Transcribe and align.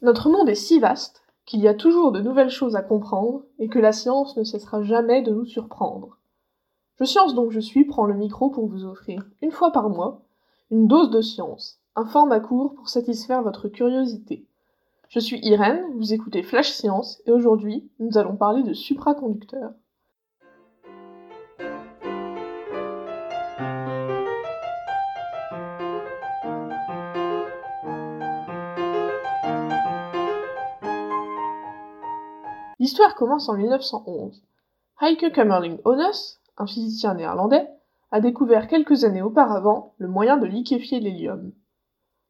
Notre 0.00 0.30
monde 0.30 0.48
est 0.48 0.54
si 0.54 0.78
vaste 0.78 1.22
qu'il 1.44 1.60
y 1.60 1.68
a 1.68 1.74
toujours 1.74 2.12
de 2.12 2.20
nouvelles 2.20 2.50
choses 2.50 2.76
à 2.76 2.82
comprendre 2.82 3.42
et 3.58 3.68
que 3.68 3.78
la 3.78 3.92
science 3.92 4.36
ne 4.36 4.44
cessera 4.44 4.82
jamais 4.82 5.22
de 5.22 5.32
nous 5.32 5.46
surprendre. 5.46 6.18
Je 7.00 7.04
Science 7.04 7.34
donc 7.34 7.50
je 7.50 7.60
suis 7.60 7.84
prend 7.84 8.06
le 8.06 8.14
micro 8.14 8.50
pour 8.50 8.66
vous 8.66 8.84
offrir, 8.84 9.24
une 9.42 9.50
fois 9.50 9.72
par 9.72 9.88
mois, 9.88 10.22
une 10.70 10.86
dose 10.86 11.10
de 11.10 11.20
science, 11.20 11.80
un 11.96 12.04
format 12.04 12.40
court 12.40 12.74
pour 12.74 12.88
satisfaire 12.88 13.42
votre 13.42 13.68
curiosité. 13.68 14.44
Je 15.08 15.18
suis 15.18 15.40
Irène, 15.42 15.82
vous 15.96 16.12
écoutez 16.12 16.42
Flash 16.42 16.70
Science 16.70 17.20
et 17.26 17.32
aujourd'hui 17.32 17.88
nous 17.98 18.18
allons 18.18 18.36
parler 18.36 18.62
de 18.62 18.74
supraconducteurs. 18.74 19.72
L'histoire 32.80 33.16
commence 33.16 33.48
en 33.48 33.54
1911. 33.54 34.40
Heike 35.00 35.32
Kamerling 35.32 35.78
Onnes, 35.84 36.38
un 36.58 36.66
physicien 36.66 37.14
néerlandais, 37.14 37.68
a 38.12 38.20
découvert 38.20 38.68
quelques 38.68 39.02
années 39.02 39.20
auparavant 39.20 39.94
le 39.98 40.06
moyen 40.06 40.36
de 40.36 40.46
liquéfier 40.46 41.00
l'hélium. 41.00 41.50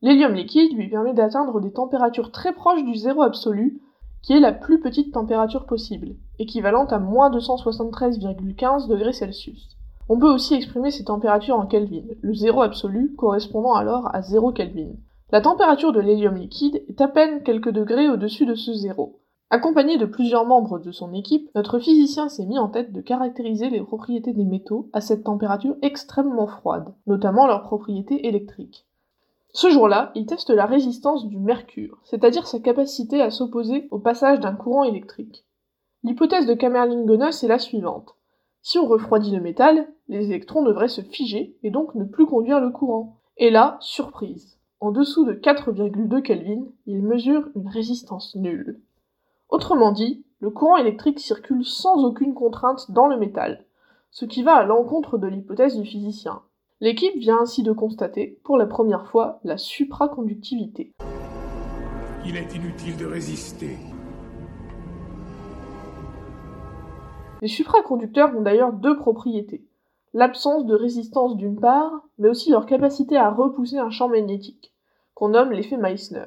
L'hélium 0.00 0.34
liquide 0.34 0.76
lui 0.76 0.88
permet 0.88 1.14
d'atteindre 1.14 1.60
des 1.60 1.72
températures 1.72 2.32
très 2.32 2.52
proches 2.52 2.82
du 2.82 2.96
zéro 2.96 3.22
absolu, 3.22 3.80
qui 4.20 4.32
est 4.32 4.40
la 4.40 4.52
plus 4.52 4.80
petite 4.80 5.14
température 5.14 5.64
possible, 5.64 6.16
équivalente 6.40 6.92
à 6.92 6.98
moins 6.98 7.30
273,15 7.30 8.88
degrés 8.88 9.12
Celsius. 9.12 9.76
On 10.08 10.18
peut 10.18 10.32
aussi 10.32 10.54
exprimer 10.54 10.90
ces 10.90 11.04
températures 11.04 11.56
en 11.56 11.66
Kelvin, 11.66 12.02
le 12.20 12.34
zéro 12.34 12.62
absolu 12.62 13.14
correspondant 13.16 13.74
alors 13.74 14.12
à 14.12 14.22
0 14.22 14.50
Kelvin. 14.50 14.94
La 15.30 15.40
température 15.40 15.92
de 15.92 16.00
l'hélium 16.00 16.34
liquide 16.34 16.82
est 16.88 17.00
à 17.00 17.06
peine 17.06 17.44
quelques 17.44 17.70
degrés 17.70 18.10
au-dessus 18.10 18.44
de 18.44 18.56
ce 18.56 18.72
zéro, 18.72 19.21
Accompagné 19.54 19.98
de 19.98 20.06
plusieurs 20.06 20.46
membres 20.46 20.78
de 20.78 20.92
son 20.92 21.12
équipe, 21.12 21.50
notre 21.54 21.78
physicien 21.78 22.30
s'est 22.30 22.46
mis 22.46 22.58
en 22.58 22.70
tête 22.70 22.90
de 22.90 23.02
caractériser 23.02 23.68
les 23.68 23.82
propriétés 23.82 24.32
des 24.32 24.46
métaux 24.46 24.88
à 24.94 25.02
cette 25.02 25.24
température 25.24 25.76
extrêmement 25.82 26.46
froide, 26.46 26.94
notamment 27.06 27.46
leurs 27.46 27.60
propriétés 27.60 28.26
électriques. 28.26 28.86
Ce 29.52 29.68
jour-là, 29.68 30.10
il 30.14 30.24
teste 30.24 30.48
la 30.48 30.64
résistance 30.64 31.26
du 31.26 31.38
mercure, 31.38 31.98
c'est-à-dire 32.04 32.46
sa 32.46 32.60
capacité 32.60 33.20
à 33.20 33.28
s'opposer 33.28 33.88
au 33.90 33.98
passage 33.98 34.40
d'un 34.40 34.54
courant 34.54 34.84
électrique. 34.84 35.44
L'hypothèse 36.02 36.46
de 36.46 36.54
Kamerlingh-Onnes 36.54 37.34
est 37.42 37.46
la 37.46 37.58
suivante. 37.58 38.14
Si 38.62 38.78
on 38.78 38.86
refroidit 38.86 39.36
le 39.36 39.42
métal, 39.42 39.86
les 40.08 40.28
électrons 40.28 40.62
devraient 40.62 40.88
se 40.88 41.02
figer 41.02 41.58
et 41.62 41.70
donc 41.70 41.94
ne 41.94 42.04
plus 42.04 42.24
conduire 42.24 42.58
le 42.58 42.70
courant. 42.70 43.18
Et 43.36 43.50
là, 43.50 43.76
surprise. 43.80 44.58
En 44.80 44.92
dessous 44.92 45.26
de 45.26 45.34
4,2 45.34 46.22
Kelvin, 46.22 46.64
il 46.86 47.02
mesure 47.02 47.50
une 47.54 47.68
résistance 47.68 48.34
nulle. 48.34 48.80
Autrement 49.52 49.92
dit, 49.92 50.24
le 50.40 50.48
courant 50.48 50.78
électrique 50.78 51.20
circule 51.20 51.62
sans 51.62 52.04
aucune 52.04 52.32
contrainte 52.32 52.90
dans 52.90 53.06
le 53.06 53.18
métal, 53.18 53.66
ce 54.10 54.24
qui 54.24 54.42
va 54.42 54.54
à 54.54 54.64
l'encontre 54.64 55.18
de 55.18 55.26
l'hypothèse 55.26 55.76
du 55.76 55.84
physicien. 55.84 56.40
L'équipe 56.80 57.14
vient 57.18 57.38
ainsi 57.42 57.62
de 57.62 57.72
constater, 57.72 58.40
pour 58.44 58.56
la 58.56 58.64
première 58.64 59.08
fois, 59.08 59.40
la 59.44 59.58
supraconductivité. 59.58 60.94
Il 62.24 62.38
est 62.38 62.54
inutile 62.54 62.96
de 62.96 63.04
résister. 63.04 63.76
Les 67.42 67.48
supraconducteurs 67.48 68.34
ont 68.34 68.40
d'ailleurs 68.40 68.72
deux 68.72 68.96
propriétés. 68.96 69.66
L'absence 70.14 70.64
de 70.64 70.74
résistance 70.74 71.36
d'une 71.36 71.60
part, 71.60 71.92
mais 72.16 72.30
aussi 72.30 72.50
leur 72.50 72.64
capacité 72.64 73.18
à 73.18 73.30
repousser 73.30 73.76
un 73.76 73.90
champ 73.90 74.08
magnétique, 74.08 74.72
qu'on 75.12 75.28
nomme 75.28 75.52
l'effet 75.52 75.76
Meissner. 75.76 76.24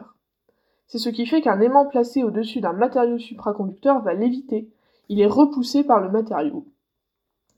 C'est 0.87 0.99
ce 0.99 1.09
qui 1.09 1.25
fait 1.25 1.41
qu'un 1.41 1.61
aimant 1.61 1.85
placé 1.85 2.23
au-dessus 2.23 2.61
d'un 2.61 2.73
matériau 2.73 3.17
supraconducteur 3.17 4.01
va 4.01 4.13
l'éviter, 4.13 4.69
il 5.09 5.19
est 5.19 5.27
repoussé 5.27 5.83
par 5.83 5.99
le 5.99 6.09
matériau. 6.09 6.65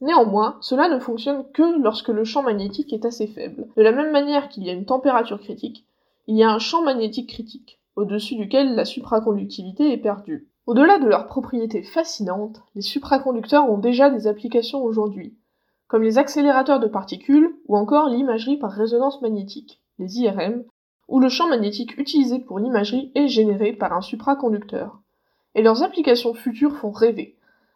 Néanmoins, 0.00 0.56
cela 0.60 0.88
ne 0.88 0.98
fonctionne 0.98 1.44
que 1.52 1.80
lorsque 1.80 2.08
le 2.08 2.24
champ 2.24 2.42
magnétique 2.42 2.92
est 2.92 3.04
assez 3.04 3.26
faible. 3.26 3.66
De 3.76 3.82
la 3.82 3.92
même 3.92 4.12
manière 4.12 4.48
qu'il 4.48 4.64
y 4.64 4.70
a 4.70 4.72
une 4.72 4.86
température 4.86 5.40
critique, 5.40 5.84
il 6.26 6.36
y 6.36 6.42
a 6.42 6.50
un 6.50 6.58
champ 6.58 6.82
magnétique 6.82 7.30
critique, 7.30 7.80
au-dessus 7.96 8.36
duquel 8.36 8.74
la 8.74 8.84
supraconductivité 8.84 9.92
est 9.92 9.98
perdue. 9.98 10.48
Au-delà 10.66 10.98
de 10.98 11.06
leurs 11.06 11.26
propriétés 11.26 11.82
fascinantes, 11.82 12.62
les 12.74 12.82
supraconducteurs 12.82 13.68
ont 13.70 13.78
déjà 13.78 14.10
des 14.10 14.26
applications 14.26 14.84
aujourd'hui, 14.84 15.36
comme 15.88 16.02
les 16.02 16.18
accélérateurs 16.18 16.80
de 16.80 16.86
particules 16.86 17.56
ou 17.66 17.76
encore 17.76 18.08
l'imagerie 18.08 18.58
par 18.58 18.70
résonance 18.70 19.20
magnétique, 19.22 19.80
les 19.98 20.20
IRM, 20.20 20.62
où 21.08 21.20
le 21.20 21.28
champ 21.28 21.48
magnétique 21.48 21.96
utilisé 21.98 22.38
pour 22.38 22.58
l'imagerie 22.58 23.10
est 23.14 23.28
généré 23.28 23.72
par 23.72 23.92
un 23.92 24.02
supraconducteur. 24.02 25.00
Et 25.54 25.62
leurs 25.62 25.82
applications 25.82 26.34
futures 26.34 26.76
font 26.76 26.90
rêver. 26.90 27.34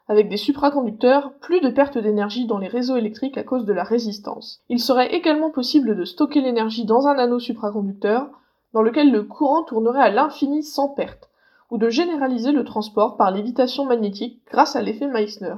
Avec 0.09 0.29
des 0.29 0.37
supraconducteurs, 0.37 1.33
plus 1.41 1.61
de 1.61 1.71
perte 1.71 1.97
d'énergie 1.97 2.47
dans 2.47 2.59
les 2.59 2.69
réseaux 2.69 2.97
électriques 2.97 3.39
à 3.39 3.45
cause 3.45 3.65
de 3.65 3.73
la 3.73 3.85
résistance. 3.85 4.61
Il 4.69 4.79
serait 4.79 5.15
également 5.15 5.51
possible 5.51 5.97
de 5.97 6.05
stocker 6.05 6.43
l'énergie 6.43 6.85
dans 6.85 7.07
un 7.07 7.19
anneau 7.19 7.39
supraconducteur, 7.39 8.29
dans 8.75 8.83
lequel 8.83 9.11
le 9.11 9.23
courant 9.23 9.63
tournerait 9.63 10.03
à 10.03 10.11
l'infini 10.11 10.63
sans 10.63 10.89
perte, 10.89 11.31
ou 11.71 11.79
de 11.79 11.89
généraliser 11.89 12.53
le 12.53 12.65
transport 12.65 13.17
par 13.17 13.31
lévitation 13.31 13.87
magnétique 13.87 14.43
grâce 14.51 14.77
à 14.77 14.83
l'effet 14.83 15.07
Meissner. 15.07 15.55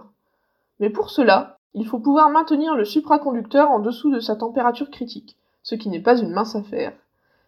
Mais 0.78 0.90
pour 0.90 1.10
cela, 1.10 1.58
il 1.74 1.86
faut 1.86 1.98
pouvoir 1.98 2.30
maintenir 2.30 2.76
le 2.76 2.84
supraconducteur 2.84 3.70
en 3.70 3.80
dessous 3.80 4.12
de 4.12 4.20
sa 4.20 4.36
température 4.36 4.90
critique, 4.90 5.36
ce 5.62 5.74
qui 5.74 5.88
n'est 5.88 6.00
pas 6.02 6.18
une 6.20 6.30
mince 6.30 6.54
affaire. 6.54 6.92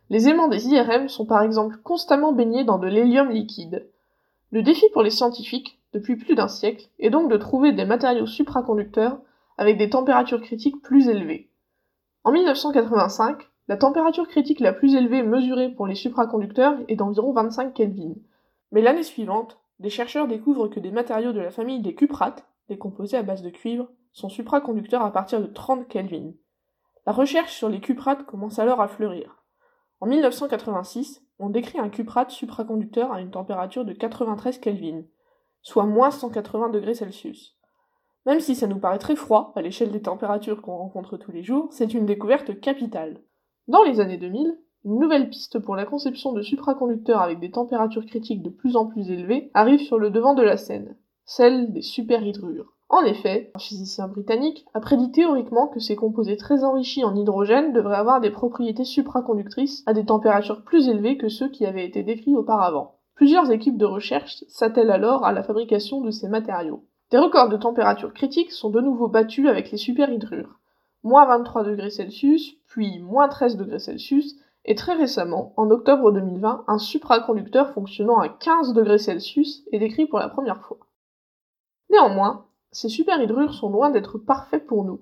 Les 0.09 0.29
aimants 0.29 0.47
des 0.47 0.69
IRM 0.69 1.09
sont 1.09 1.27
par 1.27 1.43
exemple 1.43 1.79
constamment 1.79 2.33
baignés 2.33 2.63
dans 2.63 2.79
de 2.79 2.87
l'hélium 2.87 3.29
liquide. 3.29 3.89
Le 4.53 4.63
défi 4.63 4.85
pour 4.93 5.03
les 5.03 5.11
scientifiques, 5.11 5.81
depuis 5.93 6.15
plus 6.15 6.37
d'un 6.37 6.47
siècle, 6.47 6.89
est 7.01 7.11
donc 7.11 7.29
de 7.29 7.37
trouver 7.37 7.73
des 7.73 7.85
matériaux 7.85 8.27
supraconducteurs 8.27 9.19
avec 9.59 9.79
des 9.79 9.91
températures 9.91 10.41
critiques 10.41 10.81
plus 10.81 11.09
élevées. 11.09 11.51
En 12.23 12.31
1985, 12.31 13.49
la 13.67 13.77
température 13.77 14.29
critique 14.29 14.61
la 14.61 14.73
plus 14.73 14.95
élevée 14.95 15.25
mesurée 15.25 15.71
pour 15.71 15.89
les 15.89 15.97
supraconducteurs 15.97 16.79
est 16.87 16.95
d'environ 16.95 17.33
25 17.33 17.75
Kelvin. 17.75 18.15
Mais 18.71 18.83
l'année 18.83 19.03
suivante, 19.03 19.59
des 19.81 19.91
chercheurs 19.91 20.29
découvrent 20.29 20.69
que 20.69 20.79
des 20.79 20.93
matériaux 20.93 21.33
de 21.33 21.41
la 21.41 21.51
famille 21.51 21.81
des 21.81 21.97
cuprates, 21.97 22.47
des 22.69 22.79
composés 22.79 23.17
à 23.17 23.23
base 23.23 23.43
de 23.43 23.51
cuivre, 23.51 23.89
sont 24.13 24.29
supraconducteurs 24.29 25.03
à 25.03 25.13
partir 25.13 25.41
de 25.41 25.47
30 25.47 25.89
Kelvin. 25.89 26.33
La 27.07 27.13
recherche 27.13 27.55
sur 27.55 27.69
les 27.69 27.81
cuprates 27.81 28.25
commence 28.25 28.61
alors 28.61 28.81
à 28.81 28.89
fleurir. 28.89 29.43
En 30.01 30.07
1986, 30.07 31.25
on 31.39 31.49
décrit 31.49 31.79
un 31.79 31.89
cuprate 31.89 32.31
supraconducteur 32.31 33.13
à 33.13 33.21
une 33.21 33.31
température 33.31 33.85
de 33.85 33.93
93 33.93 34.59
Kelvin, 34.59 35.05
soit 35.63 35.87
moins 35.87 36.11
180 36.11 36.69
degrés 36.69 36.95
Celsius. 36.95 37.57
Même 38.27 38.41
si 38.41 38.55
ça 38.55 38.67
nous 38.67 38.79
paraît 38.79 38.99
très 38.99 39.17
froid 39.17 39.53
à 39.57 39.63
l'échelle 39.63 39.93
des 39.93 40.03
températures 40.03 40.61
qu'on 40.61 40.77
rencontre 40.77 41.17
tous 41.17 41.33
les 41.33 41.43
jours, 41.43 41.69
c'est 41.71 41.95
une 41.95 42.07
découverte 42.07 42.61
capitale. 42.61 43.23
Dans 43.69 43.85
les 43.85 44.01
années 44.01 44.19
2000, 44.19 44.59
une 44.85 44.99
nouvelle 44.99 45.31
piste 45.31 45.59
pour 45.59 45.77
la 45.77 45.87
conception 45.87 46.33
de 46.33 46.43
supraconducteurs 46.43 47.23
avec 47.23 47.41
des 47.41 47.51
températures 47.51 48.05
critiques 48.05 48.43
de 48.43 48.51
plus 48.51 48.77
en 48.77 48.87
plus 48.87 49.11
élevées 49.11 49.51
arrive 49.55 49.81
sur 49.81 49.99
le 49.99 50.11
devant 50.11 50.35
de 50.35 50.43
la 50.43 50.57
scène, 50.57 50.97
celle 51.25 51.73
des 51.73 51.83
superhydrures. 51.83 52.76
En 52.97 53.05
effet, 53.05 53.51
un 53.55 53.59
physicien 53.59 54.09
britannique 54.09 54.65
a 54.73 54.81
prédit 54.81 55.11
théoriquement 55.11 55.69
que 55.69 55.81
ces 55.81 55.97
composés 55.97 56.39
très 56.39 56.65
enrichis 56.65 57.05
en 57.05 57.15
hydrogène 57.15 57.75
devraient 57.75 57.99
avoir 57.99 58.23
des 58.23 58.31
propriétés 58.31 58.87
supraconductrices 58.87 59.83
à 59.85 59.93
des 59.93 60.07
températures 60.07 60.65
plus 60.65 60.89
élevées 60.89 61.19
que 61.19 61.29
ceux 61.29 61.51
qui 61.51 61.67
avaient 61.67 61.85
été 61.85 62.03
décrits 62.03 62.35
auparavant. 62.35 62.95
Plusieurs 63.15 63.51
équipes 63.51 63.77
de 63.77 63.85
recherche 63.85 64.43
s'attellent 64.49 64.91
alors 64.91 65.27
à 65.27 65.33
la 65.33 65.43
fabrication 65.43 66.01
de 66.01 66.11
ces 66.11 66.27
matériaux. 66.27 66.85
Des 67.11 67.19
records 67.19 67.51
de 67.51 67.59
température 67.59 68.15
critiques 68.15 68.51
sont 68.51 68.71
de 68.71 68.81
nouveau 68.81 69.09
battus 69.09 69.47
avec 69.47 69.71
les 69.71 69.77
superhydrures. 69.77 70.59
Moins 71.03 71.27
23 71.27 71.65
degrés 71.65 71.91
Celsius, 71.91 72.55
puis 72.67 72.99
moins 73.01 73.29
13 73.29 73.59
degrés 73.59 73.79
Celsius, 73.79 74.37
et 74.65 74.75
très 74.75 74.95
récemment, 74.95 75.53
en 75.59 75.71
octobre 75.71 76.13
2020, 76.13 76.65
un 76.67 76.79
supraconducteur 76.79 77.73
fonctionnant 77.73 78.21
à 78.21 78.31
15 78.31 78.73
degrés 78.73 78.97
Celsius 78.97 79.65
est 79.71 79.81
décrit 79.81 80.07
pour 80.07 80.19
la 80.19 80.31
première 80.31 80.63
fois. 80.63 80.79
Néanmoins, 81.91 82.47
ces 82.73 82.89
superhydrures 82.89 83.55
sont 83.55 83.71
loin 83.71 83.91
d'être 83.91 84.19
parfaits 84.19 84.67
pour 84.67 84.85
nous. 84.85 85.01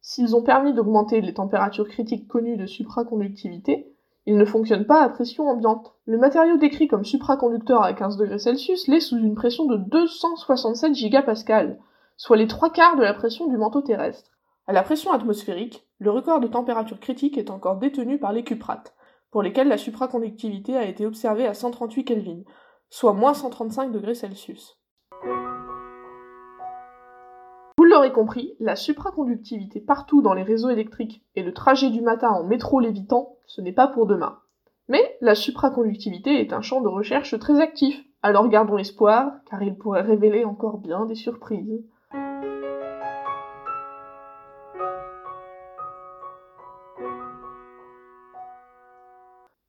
S'ils 0.00 0.36
ont 0.36 0.42
permis 0.42 0.72
d'augmenter 0.72 1.20
les 1.20 1.34
températures 1.34 1.88
critiques 1.88 2.28
connues 2.28 2.56
de 2.56 2.66
supraconductivité, 2.66 3.92
ils 4.26 4.36
ne 4.36 4.44
fonctionnent 4.44 4.86
pas 4.86 5.02
à 5.02 5.08
pression 5.08 5.48
ambiante. 5.48 5.94
Le 6.04 6.18
matériau 6.18 6.56
décrit 6.56 6.88
comme 6.88 7.04
supraconducteur 7.04 7.82
à 7.82 7.92
15 7.92 8.16
degrés 8.16 8.38
Celsius 8.38 8.88
l'est 8.88 9.00
sous 9.00 9.18
une 9.18 9.34
pression 9.34 9.66
de 9.66 9.76
267 9.76 10.94
gigapascal, 10.94 11.78
soit 12.16 12.36
les 12.36 12.46
trois 12.46 12.70
quarts 12.70 12.96
de 12.96 13.02
la 13.02 13.14
pression 13.14 13.46
du 13.46 13.56
manteau 13.56 13.82
terrestre. 13.82 14.30
À 14.66 14.72
la 14.72 14.82
pression 14.82 15.12
atmosphérique, 15.12 15.86
le 15.98 16.10
record 16.10 16.40
de 16.40 16.48
température 16.48 16.98
critique 16.98 17.38
est 17.38 17.50
encore 17.50 17.78
détenu 17.78 18.18
par 18.18 18.32
les 18.32 18.42
cuprates, 18.42 18.94
pour 19.30 19.42
lesquels 19.42 19.68
la 19.68 19.78
supraconductivité 19.78 20.76
a 20.76 20.84
été 20.84 21.06
observée 21.06 21.46
à 21.46 21.54
138 21.54 22.04
Kelvin, 22.04 22.42
soit 22.90 23.12
moins 23.12 23.34
135 23.34 23.92
degrés 23.92 24.14
Celsius 24.14 24.76
l'aurez 27.96 28.12
compris, 28.12 28.52
la 28.60 28.76
supraconductivité 28.76 29.80
partout 29.80 30.20
dans 30.20 30.34
les 30.34 30.42
réseaux 30.42 30.68
électriques 30.68 31.22
et 31.34 31.42
le 31.42 31.54
trajet 31.54 31.88
du 31.88 32.02
matin 32.02 32.28
en 32.28 32.44
métro 32.44 32.78
lévitant, 32.78 33.36
ce 33.46 33.62
n'est 33.62 33.72
pas 33.72 33.86
pour 33.86 34.04
demain. 34.04 34.38
Mais 34.88 35.16
la 35.22 35.34
supraconductivité 35.34 36.38
est 36.38 36.52
un 36.52 36.60
champ 36.60 36.82
de 36.82 36.88
recherche 36.88 37.38
très 37.38 37.58
actif, 37.58 37.98
alors 38.22 38.50
gardons 38.50 38.76
espoir, 38.76 39.32
car 39.48 39.62
il 39.62 39.78
pourrait 39.78 40.02
révéler 40.02 40.44
encore 40.44 40.76
bien 40.76 41.06
des 41.06 41.14
surprises. 41.14 41.82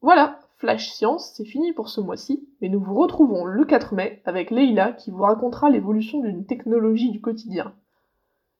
Voilà, 0.01 0.37
Flash 0.57 0.89
Science, 0.89 1.31
c'est 1.33 1.45
fini 1.45 1.71
pour 1.71 1.87
ce 1.87 2.01
mois-ci, 2.01 2.45
mais 2.59 2.67
nous 2.67 2.81
vous 2.81 2.95
retrouvons 2.95 3.45
le 3.45 3.63
4 3.63 3.93
mai 3.93 4.21
avec 4.25 4.51
Leila 4.51 4.91
qui 4.91 5.11
vous 5.11 5.23
racontera 5.23 5.69
l'évolution 5.69 6.19
d'une 6.19 6.45
technologie 6.45 7.11
du 7.11 7.21
quotidien. 7.21 7.73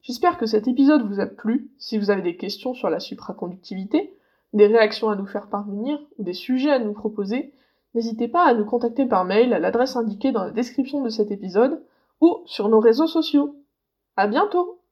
J'espère 0.02 0.38
que 0.38 0.46
cet 0.46 0.68
épisode 0.68 1.06
vous 1.06 1.20
a 1.20 1.26
plu. 1.26 1.70
Si 1.78 1.98
vous 1.98 2.10
avez 2.10 2.22
des 2.22 2.36
questions 2.36 2.74
sur 2.74 2.88
la 2.88 3.00
supraconductivité, 3.00 4.14
des 4.52 4.66
réactions 4.66 5.10
à 5.10 5.16
nous 5.16 5.26
faire 5.26 5.48
parvenir 5.48 5.98
ou 6.18 6.22
des 6.22 6.32
sujets 6.32 6.70
à 6.70 6.78
nous 6.78 6.92
proposer, 6.92 7.52
n'hésitez 7.94 8.28
pas 8.28 8.44
à 8.44 8.54
nous 8.54 8.64
contacter 8.64 9.06
par 9.06 9.24
mail 9.24 9.52
à 9.52 9.58
l'adresse 9.58 9.96
indiquée 9.96 10.32
dans 10.32 10.44
la 10.44 10.50
description 10.50 11.02
de 11.02 11.08
cet 11.08 11.30
épisode 11.30 11.82
ou 12.20 12.42
sur 12.46 12.68
nos 12.68 12.80
réseaux 12.80 13.06
sociaux. 13.06 13.56
À 14.16 14.26
bientôt! 14.26 14.77